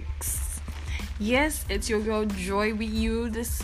Yes, 1.20 1.66
it's 1.68 1.90
your 1.90 2.00
girl 2.00 2.24
Joy 2.24 2.74
with 2.74 2.94
you 2.94 3.30
this 3.30 3.62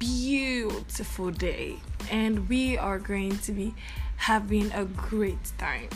beautiful 0.00 1.30
day, 1.30 1.76
and 2.10 2.48
we 2.48 2.76
are 2.76 2.98
going 2.98 3.38
to 3.38 3.52
be 3.52 3.72
having 4.16 4.72
a 4.72 4.84
great 4.84 5.38
time. 5.58 5.90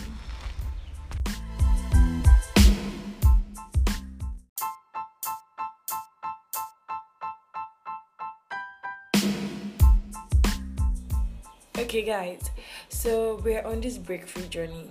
Okay, 11.76 12.02
guys, 12.02 12.50
so 12.88 13.40
we're 13.44 13.62
on 13.62 13.80
this 13.80 13.98
breakthrough 13.98 14.46
journey, 14.48 14.88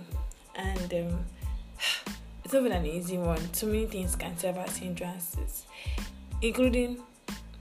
and 0.54 0.94
um, 0.94 1.24
it's 2.44 2.52
not 2.52 2.62
been 2.62 2.72
an 2.72 2.86
easy 2.86 3.18
one. 3.18 3.40
Too 3.52 3.66
many 3.66 3.86
things 3.86 4.16
can 4.16 4.36
serve 4.38 4.58
as 4.58 4.76
hindrances, 4.76 5.66
including 6.42 6.98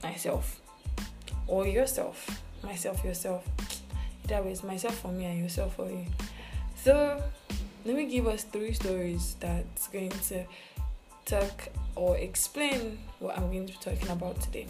myself 0.03 0.61
or 1.47 1.67
yourself. 1.67 2.41
Myself, 2.63 3.03
yourself. 3.03 3.47
That 4.27 4.43
way, 4.43 4.51
it's 4.51 4.63
myself 4.63 4.97
for 4.99 5.11
me 5.11 5.25
and 5.25 5.39
yourself 5.39 5.75
for 5.75 5.89
you. 5.89 6.05
So, 6.75 7.21
let 7.85 7.95
me 7.95 8.05
give 8.05 8.27
us 8.27 8.43
three 8.43 8.73
stories 8.73 9.35
that's 9.39 9.87
going 9.87 10.09
to 10.09 10.45
talk 11.25 11.69
or 11.95 12.17
explain 12.17 12.99
what 13.19 13.37
I'm 13.37 13.51
going 13.51 13.67
to 13.67 13.73
be 13.73 13.79
talking 13.79 14.09
about 14.09 14.41
today. 14.41 14.67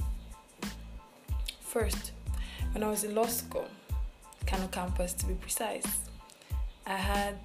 First, 1.61 2.11
when 2.73 2.83
I 2.83 2.89
was 2.89 3.03
in 3.03 3.15
law 3.15 3.25
school, 3.25 3.67
Kano 4.47 4.67
campus 4.69 5.13
to 5.13 5.25
be 5.25 5.33
precise. 5.33 5.85
I 6.85 6.95
had 6.95 7.35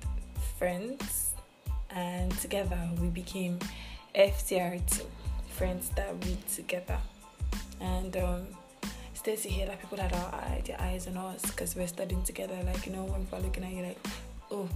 friends, 0.56 1.32
and 1.90 2.30
together 2.38 2.78
we 3.00 3.08
became 3.08 3.58
FTRT, 4.14 5.04
friends 5.50 5.90
that 5.96 6.14
read 6.24 6.46
together. 6.46 6.98
And 7.80 8.16
um, 8.16 8.46
Stacy 9.14 9.48
here, 9.48 9.66
like 9.66 9.80
people 9.80 9.98
had 9.98 10.12
our 10.12 10.34
eye, 10.34 10.62
their 10.64 10.80
eyes 10.80 11.08
on 11.08 11.16
us 11.16 11.42
because 11.42 11.74
we're 11.74 11.88
studying 11.88 12.22
together. 12.22 12.56
Like, 12.64 12.86
you 12.86 12.92
know, 12.92 13.04
when 13.04 13.24
people 13.24 13.40
are 13.40 13.42
looking 13.42 13.64
at 13.64 13.72
you, 13.72 13.82
like, 13.82 14.06
oh, 14.50 14.68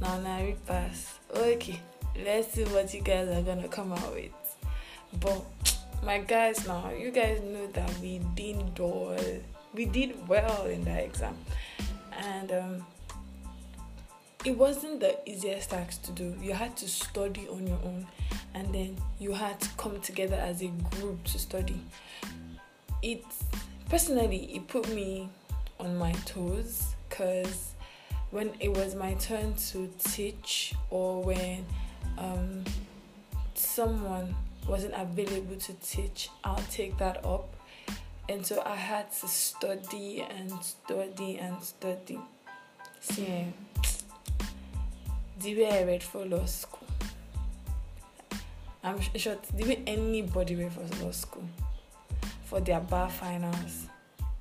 now, 0.00 0.20
now, 0.20 0.42
read 0.42 0.58
fast. 0.58 1.08
Okay, 1.34 1.80
let's 2.24 2.52
see 2.52 2.64
what 2.64 2.92
you 2.92 3.00
guys 3.00 3.28
are 3.28 3.42
gonna 3.42 3.68
come 3.68 3.92
out 3.92 4.14
with. 4.14 4.30
But 5.20 5.44
my 6.02 6.18
guys, 6.18 6.66
now, 6.66 6.90
you 6.90 7.10
guys 7.10 7.40
know 7.40 7.66
that 7.68 7.98
we 8.00 8.20
didn't 8.34 8.78
all 8.80 9.16
we 9.74 9.86
did 9.86 10.28
well 10.28 10.66
in 10.66 10.84
that 10.84 11.04
exam. 11.04 11.36
And 12.18 12.52
um, 12.52 12.86
it 14.44 14.56
wasn't 14.56 15.00
the 15.00 15.18
easiest 15.28 15.70
task 15.70 16.02
to 16.02 16.12
do. 16.12 16.34
You 16.40 16.52
had 16.52 16.76
to 16.78 16.88
study 16.88 17.48
on 17.48 17.66
your 17.66 17.78
own 17.84 18.06
and 18.54 18.74
then 18.74 18.96
you 19.18 19.32
had 19.32 19.60
to 19.60 19.68
come 19.76 20.00
together 20.00 20.36
as 20.36 20.62
a 20.62 20.68
group 20.68 21.24
to 21.24 21.38
study. 21.38 21.80
It 23.02 23.24
personally 23.88 24.54
it 24.54 24.68
put 24.68 24.88
me 24.94 25.28
on 25.78 25.96
my 25.96 26.12
toes 26.24 26.94
because 27.08 27.72
when 28.30 28.50
it 28.60 28.70
was 28.70 28.94
my 28.94 29.14
turn 29.14 29.54
to 29.54 29.90
teach 30.02 30.74
or 30.90 31.22
when 31.22 31.64
um, 32.18 32.64
someone 33.54 34.34
wasn't 34.66 34.94
available 34.96 35.56
to 35.56 35.74
teach 35.74 36.30
i'll 36.44 36.64
take 36.70 36.96
that 36.98 37.24
up 37.24 37.51
and 38.32 38.46
so 38.46 38.62
I 38.64 38.76
had 38.76 39.12
to 39.20 39.28
study 39.28 40.22
and 40.22 40.50
study 40.62 41.38
and 41.38 41.62
study. 41.62 42.18
See, 43.00 43.24
hmm. 43.24 43.50
the 45.38 45.54
way 45.54 45.80
I 45.80 45.84
read 45.84 46.02
for 46.02 46.24
law 46.24 46.46
school, 46.46 46.86
I'm 48.82 48.98
sure 49.00 49.36
the 49.54 49.64
way 49.64 49.82
anybody 49.86 50.56
read 50.56 50.72
for 50.72 51.04
law 51.04 51.10
school 51.10 51.44
for 52.44 52.60
their 52.60 52.80
bar 52.80 53.10
finals, 53.10 53.86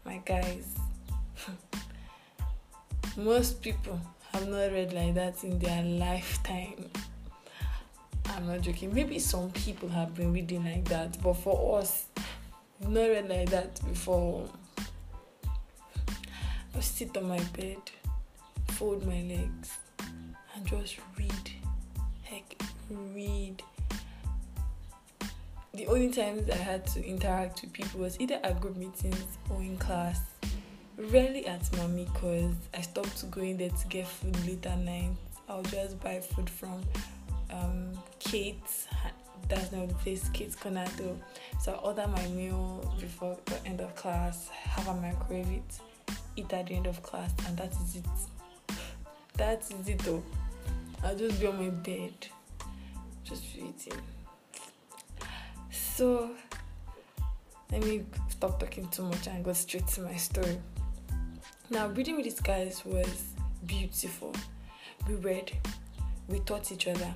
my 0.05 0.21
guys, 0.23 0.73
most 3.17 3.61
people 3.61 3.99
have 4.31 4.47
not 4.47 4.71
read 4.71 4.93
like 4.93 5.15
that 5.15 5.43
in 5.43 5.59
their 5.59 5.83
lifetime. 5.83 6.89
I'm 8.25 8.47
not 8.47 8.61
joking. 8.61 8.93
Maybe 8.93 9.19
some 9.19 9.51
people 9.51 9.89
have 9.89 10.15
been 10.15 10.31
reading 10.31 10.63
like 10.63 10.85
that, 10.85 11.21
but 11.21 11.33
for 11.33 11.79
us, 11.79 12.05
not 12.87 13.07
read 13.07 13.29
like 13.29 13.49
that 13.49 13.79
before. 13.87 14.47
I 16.75 16.79
sit 16.79 17.15
on 17.17 17.27
my 17.27 17.39
bed, 17.55 17.77
fold 18.69 19.05
my 19.05 19.21
legs, 19.21 19.77
and 20.55 20.65
just 20.65 20.97
read. 21.17 21.51
Heck, 22.23 22.61
read. 22.89 23.61
The 25.73 25.87
only 25.87 26.09
times 26.11 26.49
I 26.49 26.55
had 26.55 26.85
to 26.87 27.05
interact 27.05 27.61
with 27.61 27.73
people 27.73 28.01
was 28.01 28.19
either 28.19 28.39
at 28.43 28.59
group 28.59 28.75
meetings 28.75 29.37
or 29.49 29.61
in 29.61 29.77
class. 29.77 30.19
Rarely 30.97 31.47
at 31.47 31.75
mommy 31.77 32.07
because 32.13 32.53
I 32.73 32.81
stopped 32.81 33.29
going 33.31 33.57
there 33.57 33.69
to 33.69 33.87
get 33.87 34.07
food 34.07 34.35
late 34.45 34.65
at 34.65 34.79
night. 34.79 35.11
I'll 35.47 35.63
just 35.63 35.99
buy 36.01 36.19
food 36.19 36.49
from 36.49 36.81
um, 37.51 37.91
Kate 38.19 38.61
that's 39.49 39.71
not 39.71 39.89
place 39.99 40.29
kids 40.29 40.55
gonna 40.55 40.87
do. 40.97 41.19
So 41.59 41.73
I 41.73 41.75
order 41.77 42.07
my 42.07 42.27
meal 42.27 42.93
before 42.99 43.37
the 43.45 43.65
end 43.65 43.81
of 43.81 43.95
class, 43.95 44.49
have 44.49 44.87
a 44.87 44.93
microwave 44.95 45.47
it, 45.49 46.15
eat 46.35 46.51
at 46.53 46.67
the 46.67 46.75
end 46.75 46.87
of 46.87 47.01
class, 47.03 47.31
and 47.47 47.57
that 47.57 47.71
is 47.71 47.97
it. 47.97 48.75
that 49.37 49.61
is 49.61 49.87
it 49.87 49.99
though. 49.99 50.23
I'll 51.03 51.15
just 51.17 51.39
be 51.39 51.47
on 51.47 51.57
my 51.57 51.69
bed, 51.69 52.13
just 53.23 53.43
eating. 53.55 53.99
So 55.71 56.31
let 57.71 57.83
me 57.83 58.03
stop 58.29 58.59
talking 58.59 58.87
too 58.89 59.03
much 59.03 59.27
and 59.27 59.43
go 59.43 59.53
straight 59.53 59.87
to 59.87 60.01
my 60.01 60.15
story. 60.15 60.57
Now, 61.69 61.87
reading 61.87 62.17
with 62.17 62.25
these 62.25 62.41
guys 62.41 62.83
was 62.85 63.23
beautiful. 63.65 64.33
We 65.07 65.15
read, 65.15 65.53
we 66.27 66.39
taught 66.39 66.71
each 66.71 66.87
other, 66.87 67.13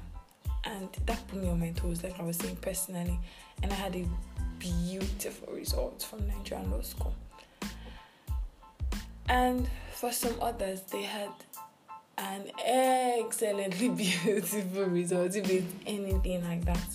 and 0.65 0.89
that 1.05 1.27
put 1.27 1.41
me 1.41 1.49
on 1.49 1.59
my 1.59 1.71
toes, 1.71 2.03
like 2.03 2.19
I 2.19 2.23
was 2.23 2.37
saying 2.37 2.57
personally. 2.57 3.19
And 3.61 3.71
I 3.71 3.75
had 3.75 3.95
a 3.95 4.05
beautiful 4.59 5.53
result 5.53 6.03
from 6.03 6.27
Nigerian 6.27 6.71
Law 6.71 6.81
School. 6.81 7.15
And 9.29 9.67
for 9.93 10.11
some 10.11 10.35
others, 10.41 10.81
they 10.91 11.03
had 11.03 11.31
an 12.17 12.51
excellently 12.63 13.89
beautiful 14.23 14.85
result, 14.85 15.35
if 15.35 15.49
it's 15.49 15.73
anything 15.85 16.43
like 16.43 16.65
that. 16.65 16.87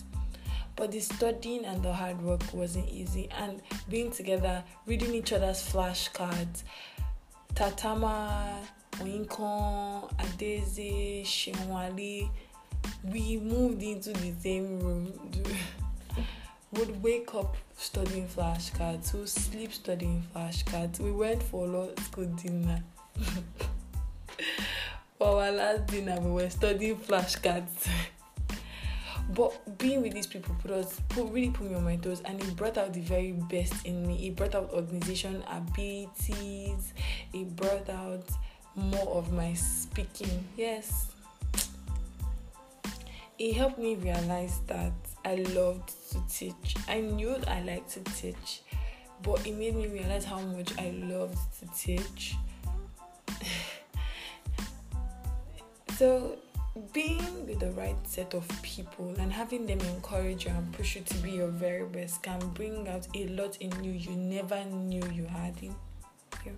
But 0.76 0.92
the 0.92 1.00
studying 1.00 1.64
and 1.64 1.82
the 1.82 1.92
hard 1.92 2.22
work 2.22 2.42
wasn't 2.52 2.88
easy, 2.88 3.28
and 3.38 3.60
being 3.88 4.10
together, 4.10 4.64
reading 4.86 5.14
each 5.14 5.32
other's 5.32 5.58
flashcards, 5.60 6.62
Tatama, 7.54 8.54
Oinkon, 8.92 10.10
Adeze, 10.18 11.22
Shinwali, 11.24 12.30
we 13.04 13.38
moved 13.38 13.82
into 13.82 14.12
the 14.12 14.32
same 14.40 14.80
room. 14.80 15.12
would 16.72 17.02
wake 17.02 17.34
up 17.34 17.56
studying 17.76 18.28
flashcards, 18.28 19.12
would 19.12 19.28
sleep 19.28 19.72
studying 19.72 20.22
flashcards. 20.34 21.00
We 21.00 21.10
went 21.10 21.42
for 21.42 21.66
law 21.66 21.88
school 22.04 22.26
dinner. 22.26 22.82
for 25.18 25.42
our 25.42 25.50
last 25.50 25.86
dinner, 25.86 26.20
we 26.20 26.30
were 26.30 26.50
studying 26.50 26.96
flashcards. 26.96 27.88
but 29.34 29.78
being 29.78 30.02
with 30.02 30.12
these 30.12 30.26
people 30.26 30.54
put 30.60 30.70
us 30.70 31.00
put, 31.08 31.30
really 31.30 31.50
put 31.50 31.68
me 31.70 31.74
on 31.74 31.84
my 31.84 31.96
toes 31.96 32.22
and 32.24 32.40
it 32.40 32.56
brought 32.56 32.78
out 32.78 32.92
the 32.92 33.00
very 33.00 33.32
best 33.32 33.84
in 33.84 34.06
me. 34.06 34.28
It 34.28 34.36
brought 34.36 34.54
out 34.54 34.70
organization 34.72 35.42
abilities, 35.50 36.94
it 37.32 37.56
brought 37.56 37.88
out 37.90 38.28
more 38.76 39.08
of 39.16 39.32
my 39.32 39.54
speaking. 39.54 40.44
Yes, 40.56 41.08
it 43.40 43.54
helped 43.54 43.78
me 43.78 43.94
realize 43.94 44.60
that 44.66 44.92
I 45.24 45.36
loved 45.36 45.92
to 46.10 46.22
teach. 46.28 46.76
I 46.86 47.00
knew 47.00 47.34
I 47.48 47.62
liked 47.62 47.88
to 47.92 48.00
teach, 48.12 48.60
but 49.22 49.46
it 49.46 49.56
made 49.56 49.74
me 49.74 49.86
realize 49.86 50.26
how 50.26 50.40
much 50.40 50.78
I 50.78 50.90
loved 50.90 51.38
to 51.60 51.66
teach. 51.74 52.36
so, 55.96 56.36
being 56.92 57.46
with 57.46 57.60
the 57.60 57.70
right 57.70 57.96
set 58.06 58.34
of 58.34 58.46
people 58.60 59.14
and 59.18 59.32
having 59.32 59.64
them 59.64 59.80
encourage 59.80 60.44
you 60.44 60.50
and 60.50 60.70
push 60.74 60.96
you 60.96 61.00
to 61.00 61.16
be 61.16 61.30
your 61.30 61.48
very 61.48 61.86
best 61.86 62.22
can 62.22 62.38
bring 62.50 62.88
out 62.88 63.08
a 63.14 63.26
lot 63.28 63.56
in 63.56 63.72
you 63.82 63.92
you 63.92 64.16
never 64.16 64.62
knew 64.66 65.02
you 65.14 65.24
had 65.24 65.56
in 65.62 65.74
you. 66.44 66.52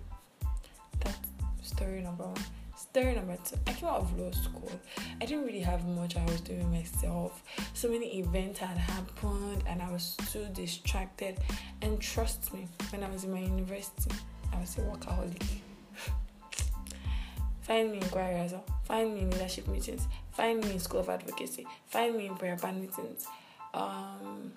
That's 0.99 1.17
story 1.61 2.01
number 2.01 2.25
one. 2.25 2.43
Story 2.93 3.15
number 3.15 3.35
two, 3.43 3.55
I 3.65 3.73
came 3.73 3.89
out 3.89 4.01
of 4.01 4.19
law 4.19 4.29
school. 4.29 4.71
I 5.19 5.25
didn't 5.25 5.45
really 5.45 5.61
have 5.61 5.83
much 5.83 6.15
I 6.15 6.23
was 6.25 6.41
doing 6.41 6.71
myself. 6.71 7.41
So 7.73 7.89
many 7.89 8.19
events 8.19 8.59
had 8.59 8.77
happened 8.77 9.63
and 9.65 9.81
I 9.81 9.91
was 9.91 10.15
too 10.31 10.45
distracted. 10.53 11.39
And 11.81 11.99
trust 11.99 12.53
me, 12.53 12.67
when 12.91 13.03
I 13.03 13.09
was 13.09 13.23
in 13.23 13.31
my 13.31 13.39
university, 13.39 14.11
I 14.55 14.59
was 14.59 14.77
a 14.77 14.81
workaholic. 14.81 15.41
Find 17.61 17.93
me 17.93 17.97
in 17.97 18.09
choir 18.09 18.31
rehearsal. 18.31 18.63
Find 18.83 19.15
me 19.15 19.21
in 19.21 19.31
leadership 19.31 19.67
meetings. 19.67 20.07
Find 20.33 20.63
me 20.63 20.73
in 20.73 20.79
school 20.79 20.99
of 20.99 21.09
advocacy. 21.09 21.65
Find 21.87 22.15
me 22.15 22.27
in 22.27 22.35
prayer 22.35 22.57
band 22.57 22.79
meetings. 22.79 23.25
Um, 23.73 24.51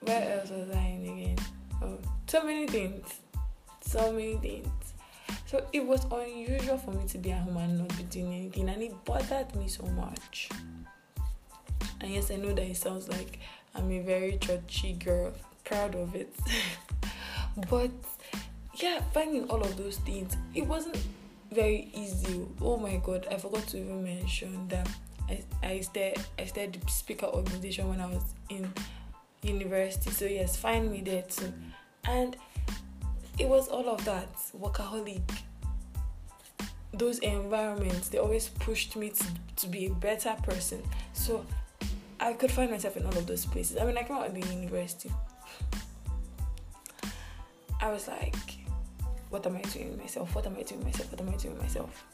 where 0.00 0.38
else 0.38 0.50
was 0.50 0.70
I 0.70 0.80
in 0.80 1.02
again? 1.02 1.38
Oh, 1.80 1.96
so 2.26 2.44
many 2.44 2.66
things. 2.66 3.08
So 3.80 4.12
many 4.12 4.36
things. 4.36 4.85
So 5.46 5.64
it 5.72 5.86
was 5.86 6.04
unusual 6.10 6.76
for 6.76 6.90
me 6.90 7.06
to 7.08 7.18
be 7.18 7.30
at 7.30 7.42
home 7.42 7.56
and 7.56 7.78
not 7.78 7.96
be 7.96 8.02
doing 8.04 8.34
anything, 8.34 8.68
and 8.68 8.82
it 8.82 9.04
bothered 9.04 9.54
me 9.54 9.68
so 9.68 9.84
much. 9.86 10.48
And 12.00 12.12
yes, 12.12 12.30
I 12.30 12.36
know 12.36 12.52
that 12.52 12.64
it 12.64 12.76
sounds 12.76 13.08
like 13.08 13.38
I'm 13.74 13.90
a 13.92 14.00
very 14.00 14.38
churchy 14.38 14.94
girl, 14.94 15.32
proud 15.64 15.94
of 15.94 16.14
it. 16.16 16.34
but 17.70 17.90
yeah, 18.74 19.00
finding 19.14 19.48
all 19.48 19.62
of 19.62 19.76
those 19.76 19.98
things, 19.98 20.36
it 20.54 20.66
wasn't 20.66 20.98
very 21.52 21.90
easy. 21.94 22.44
Oh 22.60 22.76
my 22.76 22.96
god, 22.96 23.28
I 23.30 23.36
forgot 23.36 23.66
to 23.68 23.78
even 23.78 24.02
mention 24.02 24.66
that 24.68 24.88
I 25.28 25.44
I 25.62 25.80
started 25.80 26.24
I 26.38 26.44
started 26.46 26.80
the 26.80 26.90
speaker 26.90 27.26
organization 27.26 27.88
when 27.88 28.00
I 28.00 28.06
was 28.06 28.24
in 28.50 28.72
university. 29.42 30.10
So 30.10 30.24
yes, 30.24 30.56
find 30.56 30.90
me 30.90 31.02
there 31.02 31.22
too. 31.22 31.52
And 32.04 32.36
it 33.38 33.48
was 33.48 33.68
all 33.68 33.88
of 33.88 34.04
that 34.04 34.28
workaholic. 34.58 35.20
Those 36.92 37.18
environments 37.18 38.08
they 38.08 38.18
always 38.18 38.48
pushed 38.48 38.96
me 38.96 39.10
to, 39.10 39.24
to 39.56 39.66
be 39.68 39.86
a 39.86 39.90
better 39.90 40.34
person. 40.42 40.82
So 41.12 41.44
i 42.18 42.32
could 42.32 42.50
find 42.50 42.70
myself 42.70 42.96
in 42.96 43.04
all 43.04 43.16
of 43.16 43.26
those 43.26 43.44
places. 43.44 43.76
I 43.76 43.84
mean 43.84 43.98
i 43.98 44.02
came 44.02 44.16
out 44.16 44.26
of 44.26 44.34
the 44.34 44.40
university. 44.40 45.10
I 47.80 47.90
was 47.90 48.08
like 48.08 48.36
what 49.28 49.46
am 49.46 49.56
i 49.56 49.62
doing 49.62 49.98
myself? 49.98 50.34
What 50.34 50.46
am 50.46 50.56
i 50.58 50.62
doing 50.62 50.82
with 50.82 50.86
myself? 50.86 51.10
What 51.12 51.20
am 51.20 51.28
i 51.28 51.36
doing 51.36 51.54
with 51.54 51.62
myself? 51.62 52.04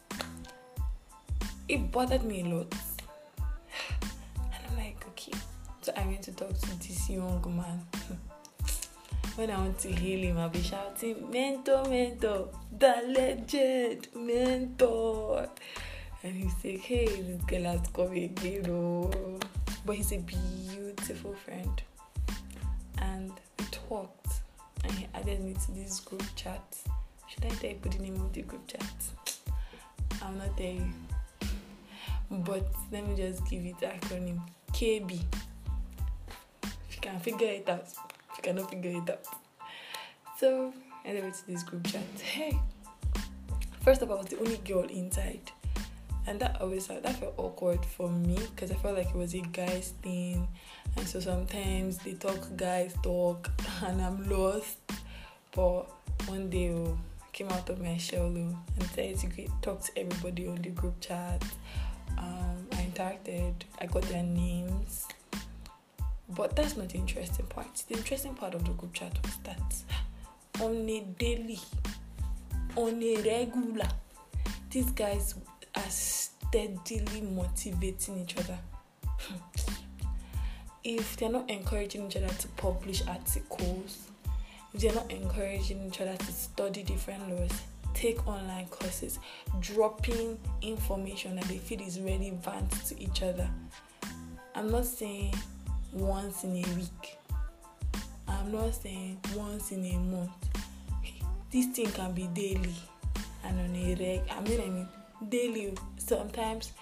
It 1.69 1.93
bothered 1.93 2.25
me 2.25 2.41
a 2.43 2.55
lot. 2.57 2.75
And 4.53 4.67
i'm 4.69 4.77
like 4.77 5.07
okay. 5.11 5.33
So 5.83 5.93
i 5.97 6.05
went 6.05 6.23
to 6.23 6.33
talk 6.33 6.59
to 6.59 6.79
this 6.79 7.09
young 7.09 7.43
man 7.57 7.87
when 9.37 9.50
I 9.50 9.58
want 9.58 9.79
to 9.81 9.88
heal 9.93 10.20
him, 10.20 10.38
I'll 10.38 10.49
be 10.49 10.62
shouting, 10.62 11.31
Mentor, 11.31 11.84
mentor, 11.88 12.49
the 12.79 13.02
legend, 13.08 14.08
mentor. 14.14 15.49
And 16.23 16.34
he's 16.34 16.55
like, 16.64 16.81
hey, 16.81 17.06
this 17.06 17.43
girl 17.44 17.64
has 17.64 17.81
come 17.93 18.12
again. 18.12 18.69
Oh. 18.69 19.38
But 19.84 19.96
he's 19.96 20.12
a 20.12 20.19
beautiful 20.19 21.34
friend. 21.34 21.82
And 22.99 23.32
we 23.58 23.64
talked, 23.70 24.43
and 24.84 24.93
he 24.93 25.06
added 25.14 25.40
me 25.43 25.55
to 25.55 25.73
this 25.73 26.00
group 26.00 26.25
chat. 26.37 26.62
Should 27.28 27.44
I 27.46 27.49
tell 27.49 27.70
you 27.70 27.78
the 27.82 27.99
name 27.99 28.20
of 28.20 28.32
the 28.32 28.43
group 28.43 28.67
chat? 28.69 28.82
I'm 30.23 30.38
not 30.38 30.56
telling 30.56 30.94
you. 31.40 31.49
But 32.31 32.67
let 32.90 33.06
me 33.06 33.17
just 33.17 33.49
give 33.49 33.64
it 33.64 33.76
acronym 33.81 34.40
KB. 34.73 35.20
If 36.62 36.94
you 36.96 37.00
can 37.00 37.19
figure 37.20 37.49
it 37.49 37.69
out, 37.69 37.88
you 38.37 38.43
cannot 38.43 38.70
figure 38.70 38.90
it 38.90 39.11
out. 39.11 39.26
So 40.38 40.73
I 41.05 41.12
went 41.14 41.34
to 41.34 41.46
this 41.46 41.62
group 41.62 41.87
chat. 41.87 42.02
Hey, 42.20 42.58
first 43.82 44.02
of 44.02 44.11
all, 44.11 44.19
I 44.19 44.20
was 44.23 44.31
the 44.31 44.38
only 44.38 44.56
girl 44.58 44.84
inside, 44.84 45.50
and 46.26 46.40
that 46.40 46.61
always 46.61 46.87
that 46.87 47.17
felt 47.17 47.34
awkward 47.37 47.84
for 47.84 48.08
me 48.08 48.37
because 48.55 48.70
I 48.70 48.75
felt 48.75 48.96
like 48.96 49.08
it 49.08 49.14
was 49.14 49.34
a 49.34 49.40
guy's 49.40 49.94
thing, 50.02 50.49
and 50.96 51.06
so 51.06 51.20
sometimes 51.20 51.99
they 51.99 52.14
talk 52.14 52.56
guys 52.56 52.94
talk, 53.02 53.50
and 53.84 54.00
I'm 54.00 54.29
lost. 54.29 54.78
But 55.55 55.90
one 56.26 56.49
day 56.49 56.70
oh, 56.70 56.99
I 57.20 57.26
came 57.32 57.49
out 57.50 57.69
of 57.69 57.81
my 57.81 57.96
shell 57.99 58.32
oh, 58.37 58.56
and 58.78 58.88
started 58.90 59.19
to 59.19 59.49
talk 59.61 59.82
to 59.82 59.99
everybody 59.99 60.46
on 60.46 60.56
the 60.62 60.70
group 60.70 60.99
chat. 61.00 61.43
Um, 62.19 62.67
I 62.73 62.90
interacted. 62.93 63.55
I 63.81 63.87
got 63.87 64.02
their 64.05 64.23
names. 64.23 65.06
But 66.34 66.56
that's 66.56 66.76
not 66.76 66.88
the 66.88 66.99
interesting 66.99 67.46
part. 67.46 67.82
The 67.88 67.96
interesting 67.96 68.34
part 68.34 68.55
of 68.55 68.64
the 68.64 68.73
group 68.73 68.94
chat 68.94 69.12
was 69.23 69.37
that 69.44 70.62
on 70.62 70.88
a 70.88 71.00
daily, 71.19 71.61
on 72.76 73.02
a 73.02 73.17
regular, 73.17 73.88
these 74.70 74.90
guys 74.93 75.34
are 75.75 75.90
steadily 75.90 77.20
motivating 77.20 78.19
each 78.19 78.37
other. 78.38 78.58
if 80.84 81.17
they're 81.17 81.31
not 81.31 81.49
encouraging 81.50 82.06
each 82.06 82.17
other 82.17 82.29
to 82.29 82.49
publish 82.49 83.02
articles, 83.06 84.08
if 84.75 84.81
they're 84.81 84.94
not 84.94 85.11
encouraging 85.11 85.87
each 85.87 86.00
other 86.00 86.17
to 86.17 86.32
study 86.32 86.82
different 86.82 87.28
laws, 87.28 87.52
take 87.94 88.26
online 88.26 88.67
courses, 88.67 89.19
dropping 89.61 90.38
information 90.62 91.37
that 91.37 91.44
they 91.44 91.58
feel 91.58 91.81
is 91.81 92.00
relevant 92.00 92.70
to 92.87 93.00
each 93.00 93.23
other. 93.23 93.49
I'm 94.55 94.70
not 94.70 94.87
saying 94.87 95.35
once 95.93 96.44
in 96.44 96.50
a 96.56 96.75
week. 96.75 97.19
I'm 98.27 98.50
not 98.50 98.75
saying 98.75 99.19
once 99.35 99.73
in 99.73 99.85
a 99.85 99.99
month. 99.99 100.31
This 101.50 101.67
thing 101.67 101.91
can 101.93 102.12
be 102.12 102.29
daily 102.29 102.75
and 103.44 103.61
on 103.61 103.77
a 103.77 103.94
reg. 103.94 104.23
I 104.31 104.41
mean, 104.41 104.61
I 104.61 104.69
mean 104.69 104.89
daily. 105.29 105.75
Sometimes 105.99 106.73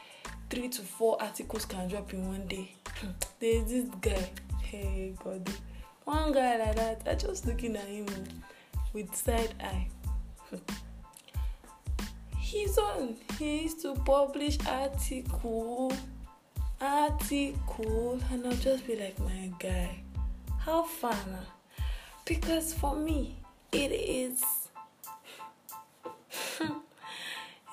three 0.49 0.69
to 0.69 0.83
four 0.83 1.21
articles 1.21 1.65
can 1.65 1.89
drop 1.89 2.13
in 2.13 2.29
one 2.29 2.47
day. 2.47 2.73
There's 3.41 3.65
this 3.65 3.87
guy. 4.01 4.31
Hey 4.63 5.15
God, 5.23 5.51
one 6.05 6.33
guy 6.33 6.57
like 6.59 6.77
that. 6.77 7.03
I 7.07 7.15
just 7.15 7.47
looking 7.47 7.77
at 7.77 7.87
him 7.87 8.07
with 8.93 9.15
side 9.15 9.55
eye. 9.61 9.89
He's 12.39 12.79
on. 12.79 13.17
He 13.39 13.63
used 13.63 13.81
to 13.83 13.95
publish 13.95 14.59
article 14.67 15.93
article 16.81 18.19
and 18.31 18.47
I'll 18.47 18.53
just 18.55 18.87
be 18.87 18.97
like, 18.97 19.19
my 19.19 19.53
guy, 19.59 20.01
how 20.59 20.83
far 20.85 21.13
now? 21.13 21.85
Because 22.25 22.73
for 22.73 22.97
me, 22.97 23.37
it 23.73 23.93
is. 23.93 24.43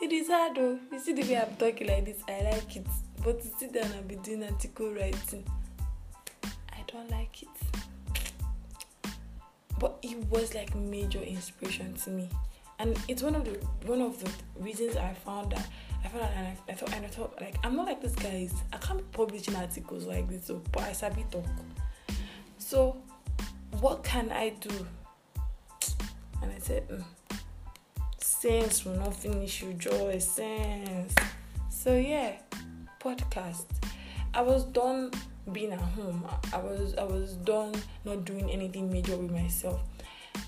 it 0.01 0.11
is 0.11 0.27
hard 0.27 0.55
though. 0.55 0.79
You 0.91 0.99
see 0.99 1.13
the 1.13 1.23
way 1.23 1.37
I'm 1.37 1.55
talking 1.55 1.87
like 1.87 2.05
this, 2.05 2.21
I 2.27 2.41
like 2.43 2.75
it. 2.75 2.87
But 3.23 3.41
to 3.41 3.47
sit 3.57 3.73
down 3.73 3.91
and 3.91 4.07
be 4.07 4.15
doing 4.15 4.43
article 4.43 4.91
writing, 4.93 5.43
I 6.43 6.83
don't 6.87 7.09
like 7.09 7.43
it. 7.43 7.49
But 9.79 9.97
it 10.01 10.17
was 10.29 10.53
like 10.55 10.75
major 10.75 11.21
inspiration 11.21 11.93
to 11.95 12.09
me. 12.09 12.29
And 12.79 12.97
it's 13.07 13.23
one 13.23 13.35
of 13.35 13.45
the 13.45 13.51
one 13.87 14.01
of 14.01 14.19
the 14.23 14.29
reasons 14.59 14.95
I 14.97 15.13
found 15.13 15.51
that 15.51 15.67
I 16.07 16.09
felt 16.09 16.31
and 16.37 16.47
I, 16.47 16.71
I 16.71 16.73
thought 16.73 16.93
and 16.93 17.05
I 17.05 17.09
thought 17.09 17.41
like 17.41 17.55
I'm 17.65 17.75
not 17.75 17.85
like 17.85 18.01
this 18.01 18.15
guys. 18.15 18.53
I 18.71 18.77
can't 18.77 18.99
be 18.99 19.05
publishing 19.11 19.55
articles 19.57 20.05
like 20.05 20.29
this, 20.29 20.45
so 20.45 20.61
but 20.71 20.83
I 20.83 20.93
sabi 20.93 21.25
talk. 21.29 21.43
So 22.57 22.95
what 23.81 24.05
can 24.05 24.31
I 24.31 24.49
do? 24.51 24.87
And 26.41 26.53
I 26.53 26.59
said, 26.59 26.87
mm, 26.87 27.03
sense 28.19 28.85
will 28.85 28.93
not 28.93 29.15
finish 29.15 29.61
you, 29.61 29.73
joy, 29.73 30.19
sense. 30.19 31.13
So 31.69 31.97
yeah, 31.97 32.37
podcast. 33.01 33.65
I 34.33 34.43
was 34.43 34.63
done 34.63 35.11
being 35.51 35.73
at 35.73 35.81
home. 35.81 36.25
I 36.53 36.57
was 36.59 36.95
I 36.95 37.03
was 37.03 37.33
done 37.33 37.75
not 38.05 38.23
doing 38.23 38.49
anything 38.49 38.89
major 38.89 39.17
with 39.17 39.31
myself. 39.31 39.81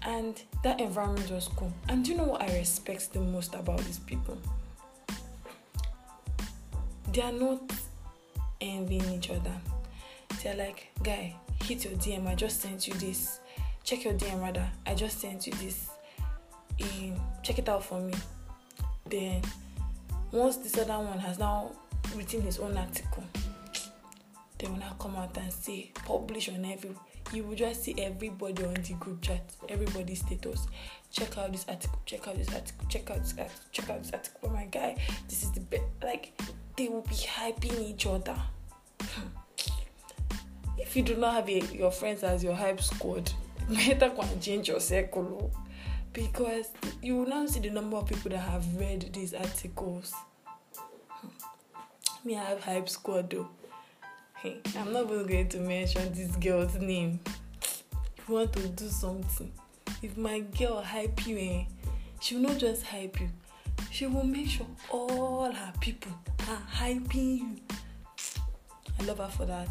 And 0.04 0.42
that 0.64 0.80
environment 0.80 1.30
was 1.32 1.50
cool. 1.50 1.74
And 1.90 2.06
do 2.06 2.12
you 2.12 2.18
know 2.18 2.24
what 2.24 2.44
I 2.44 2.58
respect 2.58 3.12
the 3.12 3.20
most 3.20 3.56
about 3.56 3.80
these 3.80 4.00
people? 4.00 4.38
They 7.12 7.22
are 7.22 7.32
not 7.32 7.72
envying 8.62 9.10
each 9.14 9.30
other. 9.30 9.54
They're 10.44 10.56
like, 10.56 10.88
guy, 11.04 11.36
hit 11.64 11.86
your 11.86 11.94
DM. 11.94 12.28
I 12.28 12.36
just 12.36 12.62
sent 12.62 12.88
you 12.88 12.94
this. 12.96 13.40
Check 13.84 14.04
your 14.04 14.14
DM 14.14 14.42
rather. 14.42 14.68
I 14.86 14.94
just 14.94 15.20
sent 15.20 15.48
you 15.48 15.54
this. 15.54 15.90
Um, 16.82 17.16
check 17.44 17.60
it 17.60 17.68
out 17.68 17.84
for 17.84 18.00
me. 18.00 18.14
Then, 19.10 19.42
once 20.32 20.58
this 20.58 20.78
other 20.78 21.00
one 21.00 21.20
has 21.20 21.40
now 21.40 21.72
written 22.16 22.42
his 22.42 22.60
own 22.60 22.78
article, 22.78 23.24
they 24.58 24.68
will 24.68 24.78
now 24.78 24.96
come 25.00 25.16
out 25.16 25.36
and 25.38 25.52
say 25.52 25.92
publish 26.06 26.50
on 26.50 26.64
every. 26.66 26.92
You 27.34 27.44
will 27.44 27.56
just 27.56 27.84
see 27.84 27.96
everybody 27.98 28.64
on 28.66 28.74
the 28.74 28.94
group 29.00 29.22
chat, 29.22 29.42
everybody's 29.68 30.20
status. 30.20 30.68
Check 31.12 31.38
out 31.38 31.52
this 31.52 31.66
article. 31.68 32.00
Check 32.06 32.28
out 32.28 32.36
this 32.36 32.50
article. 32.54 32.88
Check 32.88 33.10
out 33.10 33.18
this 33.18 33.34
article. 33.38 33.62
Check 33.72 33.90
out 33.90 34.04
this 34.04 34.12
article. 34.12 34.40
Oh 34.44 34.50
my 34.50 34.66
guy, 34.66 34.96
this 35.28 35.44
is 35.44 35.52
the 35.52 35.60
best. 35.62 35.84
Like 36.04 36.40
they 36.80 36.88
will 36.88 37.02
be 37.02 37.16
hyping 37.16 37.78
each 37.82 38.06
other. 38.06 38.38
if 40.78 40.96
you 40.96 41.04
do 41.04 41.14
not 41.18 41.34
have 41.34 41.50
a, 41.50 41.60
your 41.76 41.92
friends 41.92 42.24
as 42.24 42.42
your 42.42 42.56
hype 42.56 42.80
squad, 42.80 43.30
better 43.70 44.08
go 44.08 44.22
and 44.22 44.42
change 44.42 44.70
your 44.70 44.80
circle 44.80 45.52
oh. 45.54 45.64
because 46.14 46.70
you 47.02 47.18
will 47.18 47.26
now 47.26 47.46
see 47.46 47.60
the 47.60 47.70
number 47.70 47.98
of 47.98 48.08
people 48.08 48.32
that 48.32 48.38
have 48.38 48.66
read 48.78 49.10
these 49.14 49.34
articles. 49.34 50.14
Me, 52.24 52.38
I 52.38 52.46
have 52.46 52.64
hype 52.64 52.88
squad 52.88 53.30
though. 53.30 53.50
Hey, 54.38 54.62
I'm 54.78 54.94
not 54.94 55.04
even 55.12 55.28
going 55.28 55.50
to 55.50 55.58
mention 55.60 56.14
this 56.14 56.34
girl's 56.38 56.76
name. 56.76 57.20
If 58.18 58.30
you 58.30 58.36
want 58.36 58.54
to 58.54 58.70
do 58.70 58.88
something, 58.88 59.52
if 60.02 60.16
my 60.16 60.40
girl 60.40 60.82
hype 60.82 61.28
you, 61.28 61.38
eh, 61.40 61.66
she 62.22 62.36
will 62.36 62.44
not 62.44 62.58
just 62.58 62.84
hype 62.84 63.20
you 63.20 63.30
she 63.92 64.08
will 64.08 64.24
make 64.24 64.48
sure 64.48 64.68
all 64.90 65.52
her 65.52 65.74
people 65.80 66.12
are 66.48 66.62
hyping 66.74 67.38
you. 67.38 67.58
I 69.00 69.04
love 69.04 69.20
her 69.20 69.28
for 69.28 69.46
that. 69.46 69.70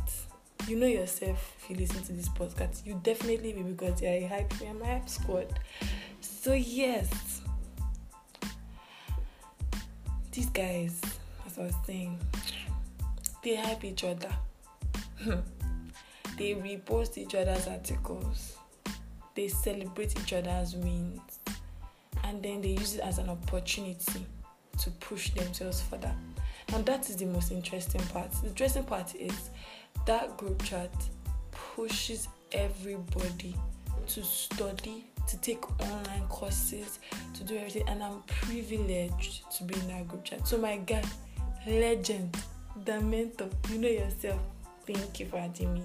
You 0.66 0.76
know 0.76 0.86
yourself 0.86 1.54
if 1.58 1.70
you 1.70 1.76
listen 1.76 2.02
to 2.04 2.12
this 2.12 2.28
podcast. 2.28 2.84
You 2.84 3.00
definitely 3.02 3.54
will 3.54 3.72
because 3.72 4.02
you're 4.02 4.12
a 4.12 4.26
hype 4.26 4.60
me 4.60 4.66
and 4.66 4.80
my 4.80 4.86
hype 4.86 5.08
squad. 5.08 5.58
So 6.20 6.52
yes. 6.52 7.40
These 10.32 10.50
guys, 10.50 11.00
as 11.46 11.58
I 11.58 11.62
was 11.62 11.74
saying, 11.86 12.18
they 13.42 13.56
hype 13.56 13.84
each 13.84 14.04
other. 14.04 14.30
they 16.36 16.54
repost 16.54 17.18
each 17.18 17.34
other's 17.34 17.66
articles. 17.66 18.56
They 19.34 19.48
celebrate 19.48 20.18
each 20.20 20.32
other's 20.32 20.74
wins. 20.74 21.38
And 22.28 22.42
then 22.42 22.60
they 22.60 22.68
use 22.68 22.94
it 22.94 23.00
as 23.00 23.18
an 23.18 23.30
opportunity 23.30 24.26
to 24.78 24.90
push 24.90 25.30
themselves 25.30 25.80
further. 25.80 26.14
And 26.74 26.84
that 26.84 27.08
is 27.08 27.16
the 27.16 27.24
most 27.24 27.50
interesting 27.50 28.02
part. 28.12 28.30
The 28.42 28.48
interesting 28.48 28.84
part 28.84 29.14
is 29.14 29.50
that 30.04 30.36
group 30.36 30.62
chat 30.62 30.92
pushes 31.50 32.28
everybody 32.52 33.56
to 34.08 34.22
study, 34.22 35.06
to 35.26 35.38
take 35.38 35.70
online 35.80 36.26
courses, 36.28 36.98
to 37.32 37.44
do 37.44 37.56
everything. 37.56 37.88
And 37.88 38.02
I'm 38.02 38.22
privileged 38.26 39.50
to 39.56 39.64
be 39.64 39.74
in 39.74 39.88
that 39.88 40.06
group 40.06 40.24
chat. 40.24 40.46
So, 40.46 40.58
my 40.58 40.76
guy, 40.76 41.02
legend, 41.66 42.36
the 42.84 43.00
mentor, 43.00 43.48
you 43.70 43.78
know 43.78 43.88
yourself. 43.88 44.40
Thank 44.86 45.20
you 45.20 45.26
for 45.26 45.38
adding 45.38 45.72
me. 45.72 45.82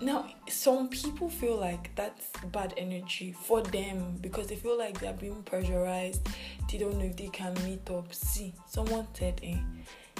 Now, 0.00 0.26
some 0.48 0.88
people 0.88 1.30
feel 1.30 1.56
like 1.56 1.94
that's 1.96 2.28
bad 2.52 2.74
energy 2.76 3.32
for 3.32 3.62
them 3.62 4.18
because 4.20 4.46
they 4.48 4.56
feel 4.56 4.76
like 4.78 5.00
they're 5.00 5.14
being 5.14 5.42
pressurized. 5.42 6.28
They 6.70 6.78
don't 6.78 6.98
know 6.98 7.06
if 7.06 7.16
they 7.16 7.28
can 7.28 7.54
meet 7.64 7.88
up. 7.90 8.12
See, 8.12 8.52
someone 8.68 9.06
said, 9.14 9.40
eh, 9.42 9.56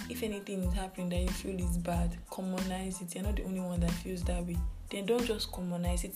if 0.08 0.22
anything 0.22 0.62
is 0.64 0.72
happening 0.72 1.10
that 1.10 1.20
you 1.20 1.28
feel 1.28 1.60
is 1.60 1.76
bad, 1.76 2.16
commonize 2.30 3.02
it. 3.02 3.14
You're 3.14 3.24
not 3.24 3.36
the 3.36 3.44
only 3.44 3.60
one 3.60 3.80
that 3.80 3.90
feels 3.90 4.22
that 4.24 4.44
way. 4.46 4.56
Then 4.90 5.04
don't 5.04 5.24
just 5.24 5.52
commonize 5.52 6.04
it. 6.04 6.14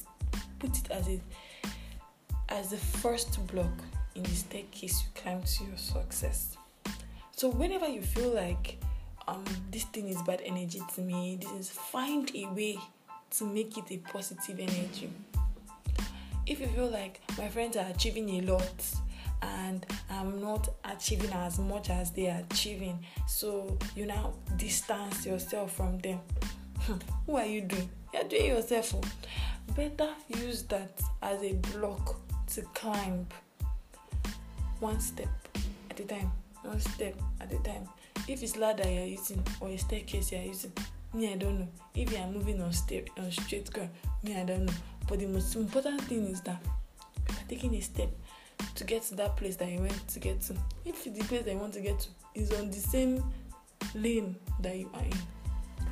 Put 0.59 0.77
it 0.79 0.91
as 0.91 1.09
a 1.09 1.21
as 2.49 2.71
the 2.71 2.77
first 2.77 3.47
block 3.47 3.71
in 4.15 4.23
the 4.25 4.31
staircase 4.31 5.03
you 5.03 5.23
climb 5.23 5.43
to 5.43 5.65
your 5.65 5.77
success. 5.77 6.57
So 7.37 7.49
whenever 7.49 7.89
you 7.89 8.03
feel 8.03 8.31
like 8.31 8.79
um 9.29 9.45
this 9.71 9.85
thing 9.85 10.09
is 10.09 10.21
bad 10.23 10.43
energy 10.45 10.81
to 10.95 11.01
me, 11.01 11.39
this 11.41 11.51
is 11.53 11.71
find 11.71 12.31
a 12.35 12.47
way 12.47 12.79
to 13.31 13.45
make 13.45 13.77
it 13.79 13.85
a 13.91 13.99
positive 13.99 14.59
energy. 14.59 15.11
If 16.47 16.61
you 16.61 16.67
feel 16.69 16.91
like 16.91 17.21
my 17.39 17.49
friends 17.49 17.77
are 17.77 17.87
achieving 17.87 18.29
a 18.31 18.41
lot 18.53 18.85
and 19.43 19.87
I'm 20.11 20.41
not 20.41 20.69
achieving 20.85 21.33
as 21.33 21.59
much 21.59 21.91
as 21.91 22.11
they 22.11 22.29
are 22.29 22.43
achieving, 22.51 23.05
so 23.27 23.79
you 23.95 24.07
now 24.07 24.35
distance 24.57 25.25
yourself 25.25 25.73
from 25.77 25.99
them. 25.99 26.21
Who 27.27 27.37
are 27.37 27.47
you 27.47 27.63
doing? 27.63 27.89
You're 28.13 28.25
doing 28.25 28.47
yourself. 28.47 28.95
Oh. 28.95 29.01
Better 29.77 30.11
use 30.29 30.65
that 30.65 31.01
as 31.23 31.43
a 31.43 31.53
block 31.53 32.17
to 32.55 32.63
climb 32.75 33.27
one 34.81 34.99
step 34.99 35.29
at 35.91 36.01
a 36.01 36.05
time. 36.05 36.33
One 36.63 36.81
step 36.81 37.15
at 37.41 37.53
a 37.53 37.59
time. 37.59 37.89
If 38.27 38.43
it's 38.43 38.57
ladder 38.57 38.89
you're 38.89 39.07
using 39.07 39.43
or 39.61 39.69
a 39.69 39.77
staircase 39.77 40.33
you're 40.33 40.43
using, 40.43 40.73
me 41.13 41.33
i 41.33 41.37
don't 41.37 41.59
know. 41.59 41.69
If 41.95 42.13
you 42.13 42.19
are 42.19 42.27
moving 42.29 42.63
on 42.63 42.73
step 42.73 43.09
on 43.19 43.31
straight 43.31 43.73
ground 43.73 43.91
me 44.23 44.37
i 44.37 44.45
don't 44.45 44.67
know. 44.67 44.73
But 45.09 45.19
the 45.19 45.27
most 45.27 45.55
important 45.57 46.03
thing 46.03 46.27
is 46.27 46.41
that 46.43 46.61
you 47.29 47.35
are 47.35 47.49
taking 47.49 47.75
a 47.75 47.81
step 47.81 48.11
to 48.75 48.85
get 48.85 49.03
to 49.03 49.15
that 49.17 49.37
place 49.37 49.57
that 49.57 49.69
you 49.69 49.81
want 49.81 50.09
to 50.09 50.21
get 50.21 50.41
to. 50.43 50.55
If 50.85 51.05
the 51.05 51.23
place 51.25 51.45
that 51.45 51.53
you 51.53 51.59
want 51.59 51.75
to 51.75 51.81
get 51.81 51.99
to 52.01 52.09
is 52.35 52.53
on 52.53 52.71
the 52.71 52.77
same 52.79 53.25
lane 53.95 54.37
that 54.61 54.77
you 54.77 54.91
are 54.95 55.03
in 55.03 55.13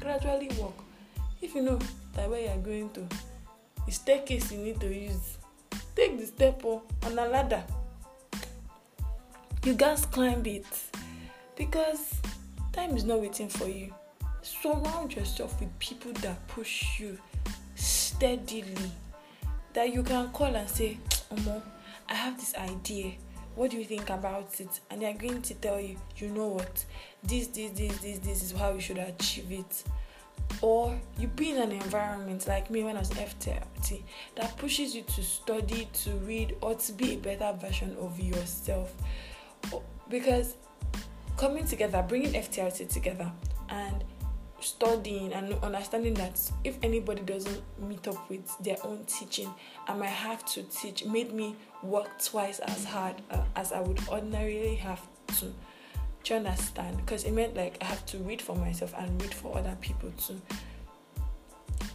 gradually 0.00 0.50
walk. 0.58 0.84
If 1.40 1.54
you 1.54 1.62
know 1.62 1.78
that 2.14 2.28
where 2.30 2.40
you 2.40 2.48
are 2.48 2.58
going 2.58 2.90
to 2.90 3.08
the 3.86 3.92
staircase 3.92 4.52
you 4.52 4.58
need 4.58 4.80
to 4.80 4.94
use 4.94 5.38
take 5.96 6.18
the 6.18 6.26
step 6.26 6.64
on 6.64 6.82
a 7.02 7.10
ladder. 7.10 7.64
You 9.64 9.74
gats 9.74 10.06
climb 10.06 10.46
it 10.46 10.66
because 11.56 12.14
time 12.72 12.96
is 12.96 13.04
not 13.04 13.20
waiting 13.20 13.48
for 13.48 13.66
you 13.66 13.92
surround 14.48 15.14
yourself 15.14 15.60
with 15.60 15.78
people 15.78 16.12
that 16.14 16.46
push 16.48 17.00
you 17.00 17.18
steadily 17.74 18.90
that 19.72 19.92
you 19.92 20.02
can 20.02 20.28
call 20.30 20.54
and 20.54 20.68
say 20.68 20.98
omo 21.30 21.62
i 22.08 22.14
have 22.14 22.38
this 22.38 22.54
idea. 22.54 23.12
What 23.54 23.72
do 23.72 23.76
you 23.76 23.84
think 23.84 24.08
about 24.08 24.60
it? 24.60 24.80
And 24.88 25.02
they're 25.02 25.14
going 25.14 25.42
to 25.42 25.54
tell 25.54 25.80
you 25.80 25.96
you 26.16 26.28
know 26.28 26.46
what? 26.48 26.84
This 27.22 27.48
this 27.48 27.72
this 27.72 27.98
this 27.98 28.18
this 28.20 28.42
is 28.42 28.52
how 28.52 28.72
you 28.72 28.80
should 28.80 28.98
achieve 28.98 29.50
it. 29.50 29.84
Or 30.62 30.98
you 31.18 31.26
be 31.28 31.50
in 31.50 31.58
an 31.58 31.72
environment 31.72 32.46
like 32.46 32.70
me 32.70 32.82
when 32.82 32.96
I 32.96 33.00
was 33.00 33.10
FTRT 33.10 34.02
that 34.36 34.56
pushes 34.56 34.94
you 34.94 35.02
to 35.02 35.22
study, 35.22 35.88
to 36.04 36.10
read, 36.18 36.56
or 36.62 36.74
to 36.76 36.92
be 36.92 37.14
a 37.14 37.16
better 37.16 37.52
version 37.60 37.94
of 38.00 38.18
yourself. 38.18 38.94
Because 40.08 40.54
coming 41.36 41.66
together, 41.66 42.02
bringing 42.08 42.32
FTRT 42.32 42.88
together, 42.88 43.30
and 43.68 44.04
studying 44.60 45.32
and 45.32 45.54
understanding 45.62 46.14
that 46.14 46.38
if 46.64 46.76
anybody 46.82 47.22
doesn't 47.22 47.62
meet 47.78 48.06
up 48.08 48.28
with 48.28 48.46
their 48.58 48.76
own 48.84 49.04
teaching, 49.06 49.52
I 49.86 49.94
might 49.94 50.06
have 50.08 50.44
to 50.46 50.62
teach 50.64 51.04
made 51.04 51.32
me 51.32 51.56
work 51.82 52.22
twice 52.22 52.58
as 52.60 52.84
hard 52.84 53.16
uh, 53.30 53.42
as 53.56 53.72
I 53.72 53.80
would 53.80 54.00
ordinarily 54.08 54.74
have 54.76 55.00
to. 55.38 55.46
Do 56.24 56.34
you 56.34 56.36
understand? 56.36 56.96
Because 56.96 57.24
it 57.24 57.32
meant 57.32 57.56
like 57.56 57.78
I 57.80 57.84
have 57.84 58.04
to 58.06 58.18
read 58.18 58.42
for 58.42 58.56
myself 58.56 58.94
and 58.98 59.20
read 59.22 59.32
for 59.32 59.56
other 59.56 59.76
people 59.80 60.10
too. 60.18 60.40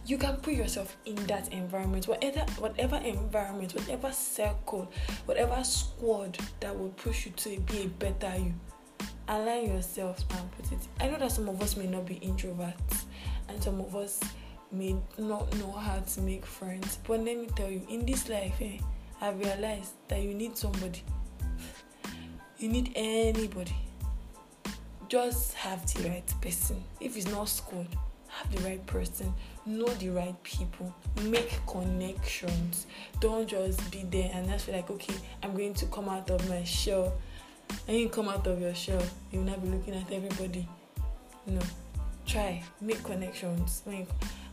You 0.06 0.18
can 0.18 0.36
put 0.36 0.54
yourself 0.54 0.96
in 1.06 1.14
that 1.26 1.52
environment, 1.52 2.08
whatever 2.08 2.40
whatever 2.58 2.96
environment, 2.96 3.74
whatever 3.74 4.12
circle, 4.12 4.90
whatever 5.24 5.62
squad 5.64 6.38
that 6.60 6.78
will 6.78 6.90
push 6.90 7.26
you 7.26 7.32
to 7.32 7.58
be 7.60 7.82
a 7.82 7.86
better 7.86 8.36
you 8.38 8.54
align 9.28 9.68
yourself 9.68 10.24
and 10.30 10.50
put 10.52 10.72
it. 10.72 10.78
I 11.00 11.08
know 11.08 11.18
that 11.18 11.32
some 11.32 11.48
of 11.48 11.60
us 11.62 11.76
may 11.76 11.86
not 11.86 12.06
be 12.06 12.16
introverts 12.16 13.04
and 13.48 13.62
some 13.62 13.80
of 13.80 13.94
us 13.96 14.20
may 14.72 14.96
not 15.18 15.56
know 15.58 15.72
how 15.72 16.00
to 16.00 16.20
make 16.20 16.44
friends. 16.44 16.98
But 17.06 17.20
let 17.20 17.38
me 17.38 17.48
tell 17.54 17.70
you, 17.70 17.82
in 17.88 18.04
this 18.04 18.28
life, 18.28 18.54
eh, 18.60 18.78
I've 19.20 19.38
realized 19.38 19.92
that 20.08 20.20
you 20.20 20.34
need 20.34 20.56
somebody. 20.56 21.02
You 22.58 22.68
need 22.68 22.92
anybody. 22.94 23.74
Just 25.08 25.54
have 25.54 25.92
the 25.94 26.08
right 26.08 26.34
person. 26.40 26.82
If 27.00 27.16
it's 27.16 27.26
not 27.26 27.48
school, 27.48 27.86
have 28.28 28.54
the 28.54 28.68
right 28.68 28.84
person. 28.86 29.32
Know 29.66 29.86
the 29.86 30.10
right 30.10 30.42
people. 30.42 30.94
Make 31.22 31.58
connections. 31.66 32.86
Don't 33.20 33.46
just 33.46 33.90
be 33.90 34.02
there 34.04 34.30
and 34.34 34.48
just 34.48 34.66
feel 34.66 34.76
like, 34.76 34.90
okay, 34.90 35.14
I'm 35.42 35.54
going 35.54 35.74
to 35.74 35.86
come 35.86 36.08
out 36.08 36.30
of 36.30 36.48
my 36.48 36.64
shell 36.64 37.14
and 37.88 37.96
you 37.96 38.08
come 38.08 38.28
out 38.28 38.46
of 38.46 38.60
your 38.60 38.74
shell, 38.74 39.02
you 39.30 39.40
will 39.40 39.46
not 39.46 39.62
be 39.62 39.68
looking 39.68 39.94
at 39.94 40.10
everybody. 40.10 40.68
You 41.46 41.54
know, 41.54 41.62
try, 42.26 42.62
make 42.80 43.02
connections, 43.02 43.82
make 43.86 44.08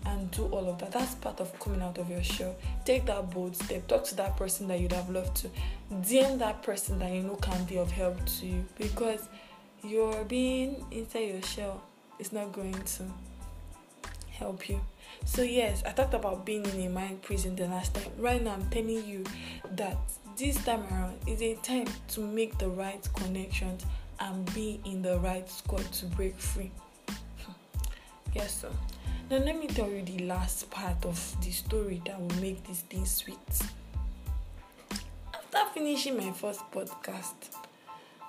and 0.06 0.32
do 0.32 0.46
all 0.46 0.68
of 0.70 0.80
that. 0.80 0.92
That's 0.92 1.16
part 1.16 1.40
of 1.40 1.58
coming 1.60 1.82
out 1.82 1.98
of 1.98 2.10
your 2.10 2.24
shell. 2.24 2.56
Take 2.86 3.06
that 3.06 3.30
bold 3.32 3.56
step. 3.56 3.88
Talk 3.88 4.04
to 4.06 4.16
that 4.16 4.36
person 4.38 4.68
that 4.68 4.80
you'd 4.80 4.92
have 4.94 5.10
loved 5.10 5.36
to. 5.38 5.50
DM 5.92 6.40
that 6.40 6.64
person 6.64 7.00
that 7.00 7.12
you 7.12 7.22
know 7.24 7.36
can 7.36 7.64
be 7.66 7.78
of 7.78 7.92
help 7.92 8.24
to 8.26 8.46
you 8.46 8.66
because 8.78 9.28
you're 9.84 10.24
being 10.26 10.86
inside 10.92 11.30
your 11.30 11.42
shell 11.42 11.84
is 12.20 12.32
not 12.32 12.52
going 12.52 12.74
to 12.74 13.04
help 14.32 14.70
you. 14.70 14.82
So 15.26 15.44
yes, 15.44 15.84
I 15.86 15.92
talked 15.92 16.14
about 16.14 16.46
being 16.46 16.66
in 16.66 16.80
a 16.82 16.90
mind 16.90 17.22
prison 17.22 17.56
the 17.56 17.68
last 17.68 17.94
time. 17.94 18.12
Right 18.18 18.42
now 18.42 18.54
I'm 18.54 18.70
telling 18.70 19.06
you 19.06 19.24
that 19.76 19.98
this 20.38 20.64
time 20.64 20.84
around 20.92 21.18
is 21.28 21.42
a 21.42 21.56
time 21.56 21.88
to 22.10 22.22
make 22.22 22.58
the 22.58 22.70
right 22.70 23.08
connections 23.16 23.86
and 24.20 24.54
be 24.54 24.80
in 24.86 25.02
the 25.02 25.20
right 25.20 25.50
squad 25.50 25.84
to 25.94 26.06
break 26.08 26.38
free. 26.38 26.72
yes, 28.34 28.62
sir. 28.62 28.70
Now, 29.30 29.38
let 29.38 29.58
me 29.58 29.68
tell 29.68 29.90
you 29.90 30.02
the 30.02 30.26
last 30.26 30.70
part 30.70 31.06
of 31.06 31.38
the 31.42 31.52
story 31.52 32.02
that 32.06 32.20
will 32.20 32.42
make 32.42 32.68
this 32.68 32.82
thing 32.82 33.06
sweet. 33.06 33.38
After 35.34 35.74
finishing 35.74 36.18
my 36.18 36.32
first 36.32 36.60
podcast 36.72 37.56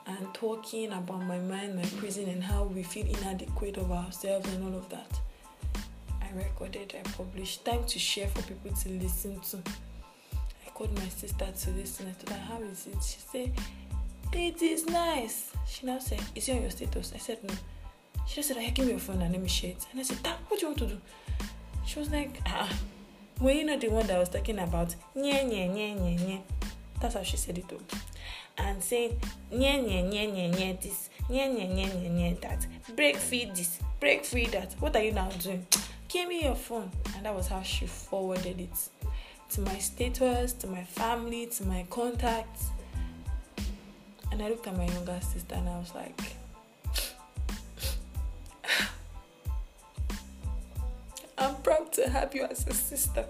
and 0.07 0.33
talking 0.33 0.93
about 0.93 1.25
my 1.25 1.39
mind, 1.39 1.75
my 1.75 1.85
prison, 1.97 2.29
and 2.29 2.43
how 2.43 2.65
we 2.65 2.85
feel 2.85 3.07
inadequate 3.07 3.79
of 3.79 3.91
ourselves 3.91 4.49
and 4.55 4.63
all 4.63 4.79
of 4.79 4.89
that, 4.91 5.19
I 6.33 6.39
recorded, 6.45 6.95
I 6.99 7.09
published. 7.11 7.65
Time 7.65 7.85
to 7.85 7.99
share 7.99 8.29
for 8.29 8.43
people 8.43 8.73
to 8.73 8.89
listen 8.89 9.41
to 9.41 9.59
called 10.75 10.95
my 10.99 11.09
sister 11.09 11.47
to 11.53 11.71
listen. 11.71 12.07
I 12.09 12.25
told 12.25 12.39
her, 12.39 12.45
How 12.45 12.63
is 12.63 12.87
it? 12.87 13.03
She 13.03 13.19
said, 13.21 13.53
It 14.33 14.63
is 14.63 14.87
nice. 14.87 15.53
She 15.67 15.87
now 15.87 15.99
said, 15.99 16.21
Is 16.35 16.49
it 16.49 16.57
on 16.57 16.63
your 16.63 16.71
status? 16.71 17.13
I 17.15 17.19
said, 17.19 17.39
No. 17.45 17.55
She 18.27 18.37
just 18.37 18.49
said, 18.49 18.59
I 18.59 18.71
give 18.71 18.87
me 18.87 18.93
your 18.93 19.01
phone 19.01 19.21
and 19.23 19.33
let 19.33 19.41
me 19.43 19.49
share 19.49 19.71
it. 19.71 19.87
And 19.91 20.01
I 20.01 20.03
said, 20.05 20.19
what 20.49 20.61
do 20.61 20.67
you 20.67 20.69
want 20.69 20.79
to 20.79 20.87
do? 20.87 21.01
She 21.87 21.99
was 21.99 22.11
like, 22.11 22.41
Ah, 22.47 22.73
were 23.41 23.51
you 23.51 23.65
not 23.65 23.81
the 23.81 23.89
one 23.89 24.07
that 24.07 24.17
I 24.17 24.19
was 24.19 24.29
talking 24.29 24.59
about? 24.59 24.95
Nye, 25.15 25.43
nye, 25.43 25.67
nye, 25.67 25.95
nye, 25.95 26.17
nye. 26.17 26.43
That's 27.01 27.15
how 27.15 27.23
she 27.23 27.37
said 27.37 27.59
it 27.59 27.69
though. 27.69 27.81
and 28.59 28.83
saying 28.83 29.19
nye 29.51 29.81
nye 29.81 30.03
nye 30.03 30.27
nye 30.27 30.49
nye 30.49 30.79
this 30.81 31.09
nye 31.31 31.49
nye 31.49 31.67
nye 31.67 31.87
nye 31.87 32.09
nye 32.09 32.37
that 32.43 32.67
break 32.95 33.17
free 33.17 33.51
this 33.55 33.79
break 33.99 34.25
free 34.25 34.47
that 34.47 34.75
what 34.79 34.95
are 34.95 35.03
you 35.03 35.13
now 35.13 35.29
doing 35.43 35.67
give 36.13 36.29
me 36.29 36.45
your 36.45 36.55
phone 36.55 36.91
and 37.17 37.25
that 37.25 37.35
was 37.35 37.49
how 37.49 37.63
she 37.63 37.87
forwarded 37.87 38.61
it 38.61 38.89
to 39.49 39.61
my 39.63 39.79
status 39.79 40.53
to 40.53 40.67
my 40.67 40.83
family 40.83 41.47
to 41.47 41.65
my 41.65 41.87
contacts 41.91 42.71
and 44.31 44.43
i 44.43 44.49
looked 44.49 44.67
at 44.67 44.77
my 44.77 44.87
younger 44.87 45.19
sister 45.21 45.55
and 45.55 45.69
i 45.69 45.79
was 45.79 45.95
like 45.95 46.37
i'm 51.39 51.55
proud 51.63 51.93
to 51.93 52.09
have 52.09 52.35
you 52.35 52.45
as 52.45 52.67
a 52.67 52.75
sister 52.75 53.25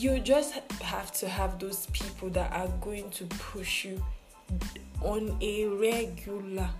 you 0.00 0.18
just 0.18 0.54
have 0.80 1.12
to 1.12 1.28
have 1.28 1.58
those 1.58 1.86
people 1.86 2.30
that 2.30 2.50
are 2.52 2.68
going 2.80 3.10
to 3.10 3.24
push 3.26 3.84
you 3.84 4.02
on 5.02 5.36
a 5.40 5.66
regular. 5.66 6.70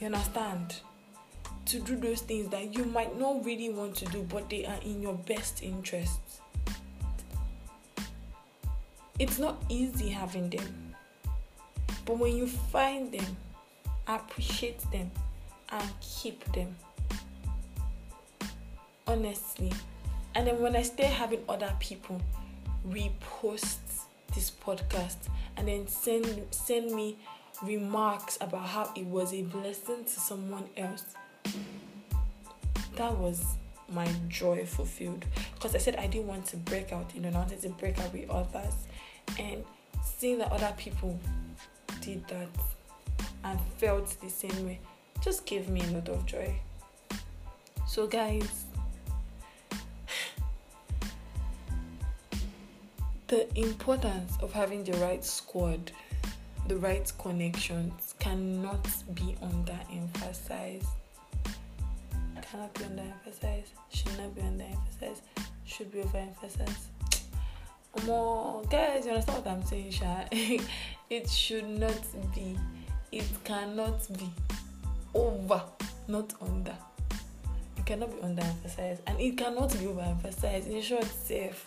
You 0.00 0.06
understand? 0.06 0.80
To 1.72 1.78
do 1.80 1.96
those 1.96 2.20
things 2.20 2.50
that 2.50 2.76
you 2.76 2.84
might 2.84 3.18
not 3.18 3.46
really 3.46 3.70
want 3.70 3.96
to 3.96 4.04
do, 4.04 4.24
but 4.24 4.50
they 4.50 4.66
are 4.66 4.76
in 4.84 5.00
your 5.00 5.14
best 5.14 5.62
interests. 5.62 6.42
It's 9.18 9.38
not 9.38 9.56
easy 9.70 10.10
having 10.10 10.50
them, 10.50 10.94
but 12.04 12.18
when 12.18 12.36
you 12.36 12.46
find 12.46 13.10
them, 13.10 13.24
appreciate 14.06 14.80
them 14.92 15.10
and 15.70 15.82
keep 16.02 16.44
them. 16.52 16.76
Honestly, 19.06 19.72
and 20.34 20.46
then 20.46 20.60
when 20.60 20.76
I 20.76 20.82
start 20.82 21.08
having 21.08 21.40
other 21.48 21.72
people 21.80 22.20
repost 22.86 23.78
this 24.34 24.50
podcast 24.50 25.16
and 25.56 25.66
then 25.66 25.88
send 25.88 26.48
send 26.50 26.94
me 26.94 27.16
remarks 27.62 28.36
about 28.42 28.66
how 28.66 28.92
it 28.94 29.06
was 29.06 29.32
a 29.32 29.40
blessing 29.40 30.04
to 30.04 30.20
someone 30.20 30.68
else, 30.76 31.14
that 32.96 33.16
was 33.16 33.56
my 33.88 34.08
joy 34.28 34.64
fulfilled. 34.64 35.24
Because 35.54 35.74
I 35.74 35.78
said 35.78 35.96
I 35.96 36.06
didn't 36.06 36.26
want 36.26 36.46
to 36.46 36.56
break 36.56 36.92
out, 36.92 37.10
you 37.14 37.20
know, 37.20 37.28
I 37.30 37.32
wanted 37.32 37.60
to 37.62 37.68
break 37.70 37.98
out 37.98 38.12
with 38.12 38.28
others. 38.30 38.74
And 39.38 39.64
seeing 40.04 40.38
that 40.38 40.50
other 40.52 40.72
people 40.76 41.18
did 42.00 42.26
that 42.28 42.48
and 43.44 43.60
felt 43.78 44.16
the 44.20 44.30
same 44.30 44.66
way 44.66 44.78
just 45.22 45.46
gave 45.46 45.68
me 45.68 45.80
a 45.80 45.86
lot 45.92 46.08
of 46.08 46.26
joy. 46.26 46.54
So, 47.86 48.06
guys, 48.06 48.64
the 53.28 53.46
importance 53.58 54.32
of 54.40 54.52
having 54.52 54.82
the 54.84 54.92
right 54.98 55.24
squad, 55.24 55.92
the 56.68 56.76
right 56.76 57.12
connections 57.18 58.14
cannot 58.18 58.84
be 59.14 59.36
underemphasized. 59.42 60.86
Cannot 62.42 62.74
be 62.74 62.84
underemphasized. 62.84 63.70
Should 63.92 64.18
not 64.18 64.34
be 64.34 64.42
underemphasized. 64.42 65.20
Should 65.64 65.90
be 65.90 66.00
overemphasized. 66.00 66.86
More 68.04 68.62
guys, 68.70 69.04
you 69.04 69.12
understand 69.12 69.44
what 69.44 69.52
I'm 69.52 69.64
saying, 69.64 69.90
Sha? 69.90 70.24
it 71.10 71.28
should 71.30 71.68
not 71.68 72.02
be. 72.34 72.58
It 73.10 73.28
cannot 73.44 74.06
be 74.18 74.30
over, 75.14 75.62
not 76.08 76.34
under. 76.40 76.76
It 77.76 77.86
cannot 77.86 78.10
be 78.10 78.26
underemphasized, 78.26 79.00
and 79.06 79.20
it 79.20 79.36
cannot 79.36 79.72
be 79.72 79.86
overemphasized. 79.86 80.66
In 80.68 80.82
short, 80.82 81.04
safe 81.04 81.66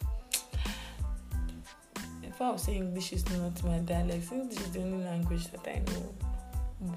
if 2.36 2.41
I 2.41 2.51
was 2.51 2.64
saying 2.64 2.83
English 2.83 3.14
is 3.14 3.29
not 3.29 3.64
my 3.64 3.79
dialect, 3.79 4.29
English 4.29 4.59
is 4.59 4.72
the 4.72 4.81
only 4.81 5.05
language 5.05 5.48
that 5.51 5.66
I 5.70 5.79
know, 5.92 6.14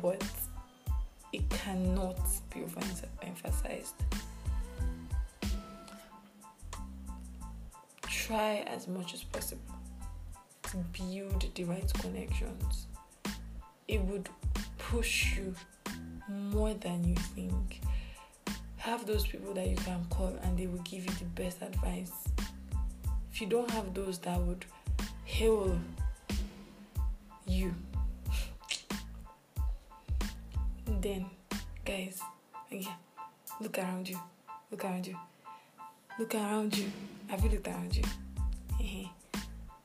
but 0.02 0.24
it 1.32 1.48
cannot 1.50 2.18
be 2.52 2.60
overemphasized. 2.60 3.92
Try 8.02 8.64
as 8.66 8.88
much 8.88 9.14
as 9.14 9.24
possible 9.24 9.74
to 10.64 10.76
build 10.92 11.46
the 11.54 11.64
right 11.64 11.92
connections. 11.94 12.86
It 13.86 14.02
would 14.02 14.28
push 14.76 15.36
you 15.36 15.54
more 16.28 16.74
than 16.74 17.04
you 17.04 17.14
think. 17.14 17.80
Have 18.76 19.06
those 19.06 19.26
people 19.26 19.54
that 19.54 19.66
you 19.68 19.76
can 19.76 20.04
call 20.10 20.36
and 20.42 20.58
they 20.58 20.66
will 20.66 20.82
give 20.82 21.04
you 21.04 21.12
the 21.18 21.24
best 21.42 21.62
advice. 21.62 22.12
If 23.32 23.40
you 23.40 23.46
don't 23.46 23.70
have 23.70 23.94
those 23.94 24.18
that 24.20 24.40
would 24.40 24.64
heal 25.24 25.78
you. 27.46 27.74
Then, 31.02 31.26
guys, 31.84 32.20
again, 32.70 32.94
look 33.60 33.78
around 33.78 34.08
you. 34.08 34.18
Look 34.70 34.84
around 34.84 35.06
you. 35.06 35.16
Look 36.18 36.34
around 36.34 36.76
you. 36.76 36.90
Have 37.28 37.42
you 37.44 37.50
looked 37.50 37.68
around 37.68 37.96
you? 37.96 38.04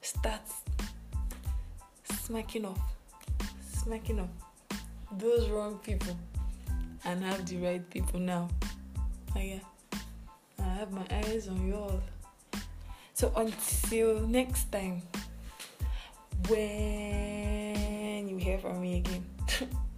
Start 0.02 0.41
smacking 2.04 2.65
off. 2.65 2.80
Smacking 3.84 4.19
off 4.19 4.30
those 5.17 5.49
wrong 5.49 5.80
people 5.80 6.17
and 7.06 7.23
have 7.23 7.45
the 7.45 7.58
right 7.58 7.89
people 7.89 8.19
now. 8.19 8.49
Oh, 9.36 9.39
yeah. 9.39 9.60
I 10.60 10.63
have 10.76 10.91
my 10.91 11.06
eyes 11.12 11.47
on 11.47 11.67
you 11.67 11.76
all. 11.76 12.02
So 13.13 13.32
until 13.36 14.28
next 14.28 14.71
time 14.71 15.02
when 16.49 18.28
you 18.28 18.38
hear 18.38 18.58
from 18.58 18.82
me 18.82 18.97
again. 18.97 19.26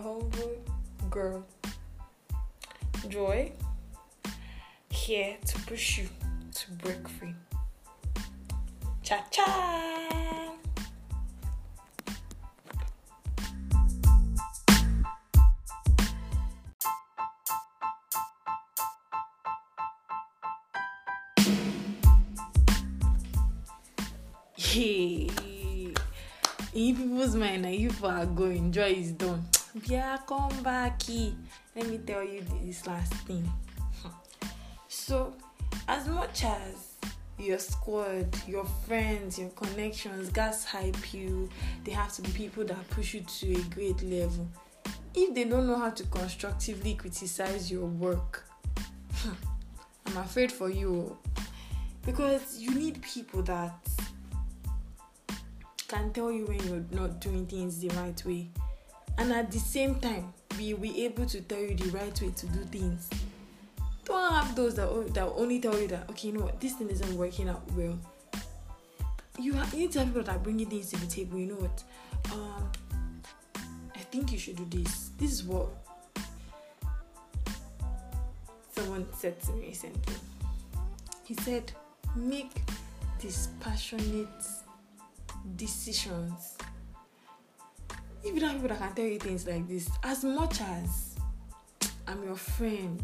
I 0.00 0.02
humble 0.02 0.56
girl, 1.10 1.44
Joy, 3.06 3.52
here 4.88 5.36
to 5.44 5.58
push 5.66 5.98
you 5.98 6.08
to 6.54 6.70
break 6.72 7.06
free. 7.06 7.34
Cha 9.02 9.22
cha! 9.30 10.54
Hey, 24.56 25.28
in 26.72 26.96
people's 26.96 27.34
mind, 27.34 27.62
now 27.62 27.68
you 27.68 27.90
are 28.02 28.24
going, 28.24 28.72
joy 28.72 28.92
is 28.92 29.12
done. 29.12 29.44
Yeah, 29.86 30.18
come 30.26 30.62
back. 30.64 31.00
Let 31.76 31.88
me 31.88 31.98
tell 31.98 32.24
you 32.24 32.42
this 32.64 32.86
last 32.88 33.14
thing. 33.14 33.48
So, 34.88 35.32
as 35.86 36.08
much 36.08 36.42
as 36.44 36.96
your 37.38 37.58
squad, 37.60 38.36
your 38.48 38.64
friends, 38.64 39.38
your 39.38 39.50
connections, 39.50 40.30
gas 40.30 40.64
hype 40.64 41.14
you, 41.14 41.48
they 41.84 41.92
have 41.92 42.12
to 42.14 42.22
be 42.22 42.30
people 42.30 42.64
that 42.64 42.90
push 42.90 43.14
you 43.14 43.20
to 43.20 43.52
a 43.52 43.62
great 43.72 44.02
level. 44.02 44.48
If 45.14 45.34
they 45.34 45.44
don't 45.44 45.68
know 45.68 45.78
how 45.78 45.90
to 45.90 46.02
constructively 46.04 46.94
criticize 46.94 47.70
your 47.70 47.86
work, 47.86 48.44
I'm 50.06 50.16
afraid 50.16 50.50
for 50.50 50.68
you 50.68 51.16
oh. 51.16 51.42
because 52.04 52.58
you 52.58 52.74
need 52.74 53.00
people 53.02 53.42
that 53.42 53.78
can 55.86 56.12
tell 56.12 56.32
you 56.32 56.46
when 56.46 56.58
you're 56.66 57.00
not 57.00 57.20
doing 57.20 57.46
things 57.46 57.78
the 57.78 57.88
right 57.90 58.24
way 58.24 58.50
and 59.18 59.32
at 59.32 59.50
the 59.50 59.58
same 59.58 59.96
time 60.00 60.32
we 60.58 60.74
be 60.74 61.04
able 61.04 61.26
to 61.26 61.40
tell 61.42 61.60
you 61.60 61.74
the 61.74 61.90
right 61.90 62.20
way 62.20 62.30
to 62.30 62.46
do 62.46 62.58
things. 62.64 63.08
Don't 64.04 64.32
have 64.32 64.54
those 64.56 64.74
that, 64.76 65.14
that 65.14 65.26
only 65.36 65.60
tell 65.60 65.78
you 65.78 65.88
that 65.88 66.08
okay 66.10 66.28
you 66.28 66.34
know 66.34 66.44
what 66.44 66.60
this 66.60 66.74
thing 66.74 66.90
isn't 66.90 67.14
working 67.16 67.48
out 67.48 67.62
well. 67.72 67.98
You, 69.38 69.54
have, 69.54 69.72
you 69.72 69.80
need 69.80 69.92
to 69.92 70.00
have 70.00 70.08
people 70.08 70.22
that 70.24 70.36
are 70.36 70.38
bringing 70.38 70.68
things 70.68 70.90
to 70.90 71.00
the 71.00 71.06
table 71.06 71.38
you 71.38 71.46
know 71.46 71.54
what? 71.54 71.82
Um 72.32 72.70
i 73.94 73.98
think 74.10 74.32
you 74.32 74.38
should 74.38 74.56
do 74.56 74.82
this. 74.82 75.10
This 75.18 75.32
is 75.32 75.44
what 75.44 75.68
someone 78.74 79.06
said 79.16 79.40
to 79.42 79.52
me 79.52 79.68
recently. 79.68 80.14
He 81.24 81.34
said 81.34 81.72
make 82.16 82.62
dispassionate 83.20 84.28
decisions. 85.56 86.56
If 88.22 88.34
you 88.34 88.40
have 88.42 88.52
people 88.52 88.68
that 88.68 88.78
can 88.78 88.94
tell 88.94 89.04
you 89.06 89.18
things 89.18 89.46
like 89.46 89.66
this, 89.66 89.88
as 90.02 90.24
much 90.24 90.60
as 90.60 91.16
I'm 92.06 92.22
your 92.22 92.36
friend, 92.36 93.02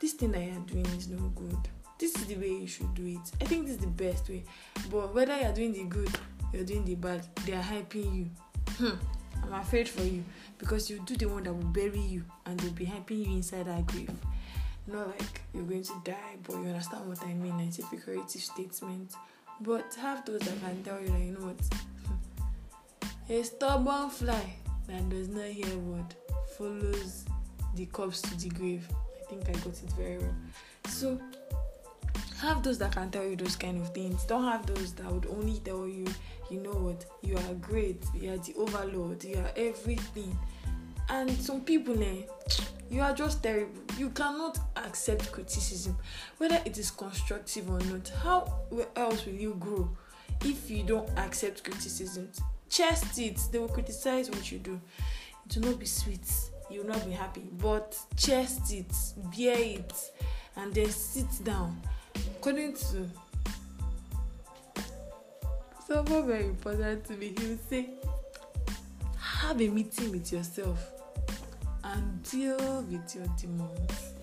this 0.00 0.12
thing 0.12 0.32
that 0.32 0.42
you're 0.42 0.60
doing 0.60 0.86
is 0.96 1.08
no 1.08 1.28
good. 1.28 1.56
This 1.98 2.14
is 2.16 2.26
the 2.26 2.36
way 2.36 2.48
you 2.48 2.66
should 2.66 2.92
do 2.94 3.06
it. 3.06 3.32
I 3.40 3.44
think 3.44 3.66
this 3.66 3.76
is 3.76 3.80
the 3.80 3.86
best 3.86 4.28
way. 4.28 4.44
But 4.90 5.14
whether 5.14 5.38
you're 5.38 5.52
doing 5.52 5.72
the 5.72 5.84
good, 5.84 6.10
you're 6.52 6.64
doing 6.64 6.84
the 6.84 6.96
bad, 6.96 7.26
they 7.46 7.52
are 7.52 7.62
helping 7.62 8.14
you. 8.14 8.30
Hmm. 8.76 8.96
I'm 9.44 9.54
afraid 9.54 9.88
for 9.88 10.02
you 10.02 10.24
because 10.58 10.90
you 10.90 11.00
do 11.06 11.16
the 11.16 11.26
one 11.26 11.42
that 11.44 11.52
will 11.52 11.64
bury 11.64 12.00
you 12.00 12.24
and 12.46 12.58
they'll 12.60 12.72
be 12.72 12.84
helping 12.84 13.18
you 13.18 13.36
inside 13.36 13.66
that 13.66 13.86
grave. 13.86 14.10
Not 14.86 15.08
like 15.08 15.40
you're 15.54 15.64
going 15.64 15.84
to 15.84 16.02
die, 16.04 16.36
but 16.42 16.54
you 16.54 16.66
understand 16.66 17.08
what 17.08 17.22
I 17.22 17.34
mean. 17.34 17.58
It's 17.60 17.78
a 17.78 17.82
figurative 17.82 18.40
statement 18.40 19.14
But 19.60 19.94
have 20.00 20.24
those 20.24 20.40
that 20.40 20.60
can 20.60 20.82
tell 20.82 21.00
you 21.00 21.08
that 21.08 21.20
you 21.20 21.32
know 21.32 21.46
what 21.46 21.60
a 23.28 23.42
stubborn 23.42 24.10
fly 24.10 24.56
that 24.88 25.08
does 25.08 25.28
not 25.28 25.46
hear 25.46 25.78
word 25.78 26.14
follows 26.56 27.24
the 27.74 27.86
corpse 27.86 28.20
to 28.22 28.34
the 28.36 28.48
grave. 28.50 28.86
I 29.20 29.24
think 29.30 29.48
I 29.48 29.52
got 29.52 29.82
it 29.82 29.92
very 29.96 30.18
well. 30.18 30.34
So 30.88 31.20
have 32.42 32.62
those 32.62 32.78
that 32.78 32.92
can 32.92 33.10
tell 33.10 33.24
you 33.24 33.36
those 33.36 33.56
kind 33.56 33.80
of 33.80 33.94
things. 33.94 34.24
Don't 34.24 34.44
have 34.44 34.66
those 34.66 34.92
that 34.94 35.06
would 35.10 35.26
only 35.26 35.60
tell 35.60 35.86
you, 35.86 36.06
you 36.50 36.60
know 36.60 36.72
what, 36.72 37.04
you 37.22 37.36
are 37.36 37.54
great, 37.60 38.04
you 38.14 38.32
are 38.32 38.36
the 38.38 38.54
overlord, 38.56 39.22
you 39.22 39.38
are 39.38 39.50
everything. 39.56 40.36
And 41.08 41.30
some 41.30 41.60
people, 41.60 42.00
eh, 42.02 42.22
you 42.90 43.00
are 43.00 43.14
just 43.14 43.42
terrible. 43.42 43.80
You 43.96 44.10
cannot 44.10 44.58
accept 44.76 45.30
criticism, 45.30 45.96
whether 46.38 46.60
it 46.64 46.78
is 46.78 46.90
constructive 46.90 47.70
or 47.70 47.78
not. 47.80 48.08
How 48.22 48.52
else 48.96 49.24
will 49.24 49.34
you 49.34 49.56
grow 49.60 49.88
if 50.44 50.70
you 50.70 50.82
don't 50.82 51.08
accept 51.18 51.62
criticism? 51.62 52.28
Chest 52.72 53.18
it, 53.18 53.38
they 53.52 53.58
will 53.58 53.68
criticize 53.68 54.30
what 54.30 54.50
you 54.50 54.58
do. 54.58 54.80
It 55.46 55.56
will 55.56 55.72
not 55.72 55.78
be 55.78 55.84
sweet, 55.84 56.26
you 56.70 56.80
will 56.80 56.88
not 56.88 57.04
be 57.04 57.12
happy, 57.12 57.44
but 57.58 57.96
chest 58.16 58.72
it, 58.72 58.90
bear 59.36 59.58
it, 59.58 59.92
and 60.56 60.72
then 60.72 60.88
sit 60.88 61.26
down 61.44 61.78
according 62.42 62.72
to 62.72 63.06
someone 65.86 66.26
very 66.26 66.46
important 66.46 67.04
to 67.04 67.12
me, 67.12 67.34
he 67.38 67.46
would 67.46 67.68
say, 67.68 67.90
have 69.18 69.60
a 69.60 69.68
meeting 69.68 70.10
with 70.10 70.32
yourself 70.32 70.92
and 71.84 72.22
deal 72.22 72.82
with 72.90 73.14
your 73.14 73.26
demons. 73.38 74.14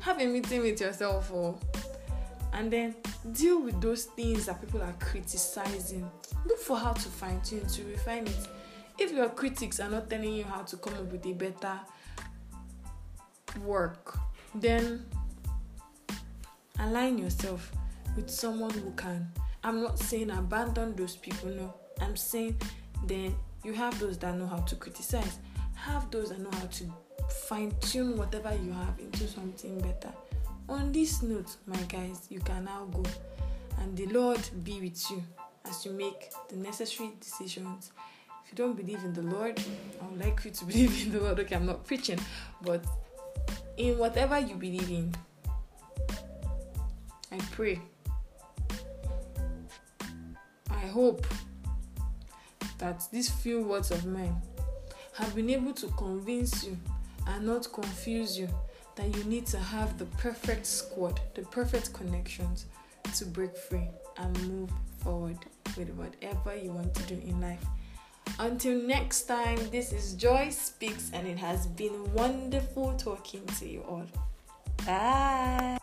Have 0.00 0.20
a 0.20 0.26
meeting 0.26 0.60
with 0.60 0.80
yourself, 0.80 1.32
or 1.32 1.58
oh, 1.58 1.85
and 2.56 2.72
then 2.72 2.94
deal 3.32 3.62
with 3.62 3.80
those 3.82 4.04
things 4.04 4.46
that 4.46 4.60
people 4.60 4.82
are 4.82 4.94
criticizing. 4.98 6.10
Look 6.46 6.58
for 6.58 6.78
how 6.78 6.94
to 6.94 7.08
fine 7.08 7.40
tune 7.42 7.66
to 7.66 7.84
refine 7.84 8.26
it. 8.26 8.48
If 8.98 9.12
your 9.12 9.28
critics 9.28 9.78
are 9.78 9.90
not 9.90 10.08
telling 10.08 10.32
you 10.32 10.44
how 10.44 10.62
to 10.62 10.76
come 10.78 10.94
up 10.94 11.12
with 11.12 11.26
a 11.26 11.32
better 11.32 11.78
work, 13.62 14.18
then 14.54 15.04
align 16.80 17.18
yourself 17.18 17.70
with 18.16 18.30
someone 18.30 18.70
who 18.70 18.90
can. 18.92 19.30
I'm 19.62 19.82
not 19.82 19.98
saying 19.98 20.30
abandon 20.30 20.96
those 20.96 21.14
people, 21.14 21.50
no. 21.50 21.74
I'm 22.00 22.16
saying 22.16 22.58
then 23.04 23.34
you 23.64 23.74
have 23.74 23.98
those 24.00 24.16
that 24.18 24.34
know 24.34 24.46
how 24.46 24.60
to 24.60 24.76
criticize, 24.76 25.40
have 25.74 26.10
those 26.10 26.30
that 26.30 26.40
know 26.40 26.50
how 26.52 26.66
to 26.66 26.84
fine 27.48 27.74
tune 27.80 28.16
whatever 28.16 28.56
you 28.64 28.72
have 28.72 28.98
into 28.98 29.28
something 29.28 29.78
better. 29.80 30.12
On 30.68 30.90
this 30.90 31.22
note, 31.22 31.56
my 31.66 31.80
guys, 31.82 32.26
you 32.28 32.40
can 32.40 32.64
now 32.64 32.86
go 32.92 33.04
and 33.78 33.96
the 33.96 34.06
Lord 34.06 34.40
be 34.64 34.80
with 34.80 35.10
you 35.10 35.22
as 35.64 35.84
you 35.84 35.92
make 35.92 36.32
the 36.48 36.56
necessary 36.56 37.12
decisions. 37.20 37.92
If 38.44 38.50
you 38.50 38.56
don't 38.56 38.76
believe 38.76 39.04
in 39.04 39.12
the 39.12 39.22
Lord, 39.22 39.60
I 40.02 40.06
would 40.06 40.20
like 40.20 40.44
you 40.44 40.50
to 40.50 40.64
believe 40.66 41.06
in 41.06 41.12
the 41.12 41.20
Lord. 41.20 41.38
Okay, 41.40 41.54
I'm 41.54 41.66
not 41.66 41.84
preaching, 41.84 42.18
but 42.62 42.84
in 43.76 43.96
whatever 43.96 44.40
you 44.40 44.56
believe 44.56 44.90
in, 44.90 45.14
I 47.30 47.38
pray. 47.52 47.80
I 50.70 50.86
hope 50.88 51.26
that 52.78 53.06
these 53.12 53.30
few 53.30 53.62
words 53.62 53.92
of 53.92 54.04
mine 54.04 54.36
have 55.14 55.32
been 55.34 55.50
able 55.50 55.72
to 55.74 55.86
convince 55.88 56.64
you 56.64 56.76
and 57.28 57.46
not 57.46 57.72
confuse 57.72 58.36
you 58.36 58.48
that 58.96 59.14
you 59.16 59.24
need 59.24 59.46
to 59.46 59.58
have 59.58 59.98
the 59.98 60.06
perfect 60.18 60.66
squad, 60.66 61.20
the 61.34 61.42
perfect 61.42 61.92
connections 61.92 62.66
to 63.16 63.24
break 63.24 63.56
free 63.56 63.88
and 64.18 64.48
move 64.48 64.70
forward 64.98 65.38
with 65.76 65.90
whatever 65.90 66.56
you 66.56 66.72
want 66.72 66.94
to 66.94 67.02
do 67.04 67.14
in 67.14 67.40
life. 67.40 67.64
Until 68.38 68.80
next 68.82 69.22
time, 69.22 69.58
this 69.70 69.92
is 69.92 70.14
Joy 70.14 70.50
Speaks, 70.50 71.10
and 71.12 71.26
it 71.26 71.38
has 71.38 71.66
been 71.66 72.12
wonderful 72.12 72.94
talking 72.98 73.46
to 73.58 73.68
you 73.68 73.82
all. 73.82 74.06
Bye. 74.84 75.78